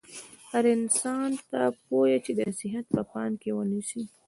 [0.51, 4.01] هر انسان ته پویه چې دا نصحیت په پام کې ونیسي.